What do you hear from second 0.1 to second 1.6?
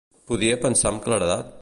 Podia pensar amb claredat?